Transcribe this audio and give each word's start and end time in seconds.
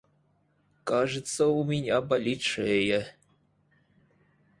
Кажется, 0.83 1.45
у 1.45 1.63
меня 1.63 2.01
болит 2.01 2.41
шея... 2.41 3.05